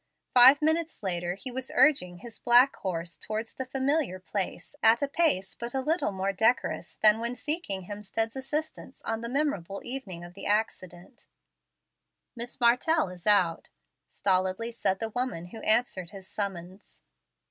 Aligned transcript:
Five 0.33 0.63
minutes 0.63 1.03
later 1.03 1.35
he 1.35 1.51
was 1.51 1.69
urging 1.75 2.17
his 2.17 2.39
black 2.39 2.75
horse 2.77 3.19
towards 3.19 3.53
the 3.53 3.67
familiar 3.67 4.19
place 4.19 4.75
at 4.81 5.03
a 5.03 5.07
pace 5.07 5.53
but 5.53 5.75
a 5.75 5.79
little 5.79 6.11
more 6.11 6.33
decorous 6.33 6.95
than 6.95 7.19
when 7.19 7.35
seeking 7.35 7.83
Hemstead's 7.83 8.35
assistance 8.35 9.03
on 9.03 9.21
the 9.21 9.29
memorable 9.29 9.79
even 9.85 10.13
ing 10.13 10.23
of 10.23 10.33
the 10.33 10.47
accident. 10.47 11.27
"Miss 12.35 12.59
Martell 12.59 13.09
is 13.09 13.27
out," 13.27 13.69
stolidly 14.07 14.71
said 14.71 14.97
the 14.99 15.11
woman 15.11 15.49
who 15.49 15.61
answered 15.61 16.09
his 16.09 16.27
summons. 16.27 17.03